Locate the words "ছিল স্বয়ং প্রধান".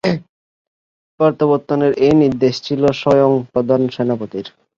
2.63-3.81